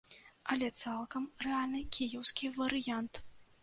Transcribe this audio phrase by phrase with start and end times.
[0.55, 3.27] Але цалкам рэальны кіеўскі варыянт.